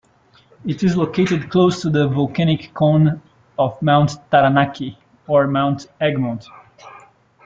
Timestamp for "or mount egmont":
5.27-6.47